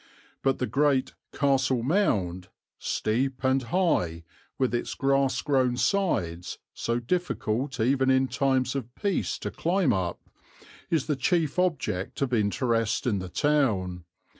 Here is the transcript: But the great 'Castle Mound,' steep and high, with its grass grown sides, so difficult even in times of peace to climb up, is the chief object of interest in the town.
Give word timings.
But 0.41 0.57
the 0.57 0.65
great 0.65 1.13
'Castle 1.31 1.83
Mound,' 1.83 2.47
steep 2.79 3.43
and 3.43 3.61
high, 3.61 4.23
with 4.57 4.73
its 4.73 4.95
grass 4.95 5.43
grown 5.43 5.77
sides, 5.77 6.57
so 6.73 6.99
difficult 6.99 7.79
even 7.79 8.09
in 8.09 8.27
times 8.27 8.73
of 8.73 8.95
peace 8.95 9.37
to 9.37 9.51
climb 9.51 9.93
up, 9.93 10.19
is 10.89 11.05
the 11.05 11.15
chief 11.15 11.59
object 11.59 12.23
of 12.23 12.33
interest 12.33 13.05
in 13.05 13.19
the 13.19 13.29
town. 13.29 14.05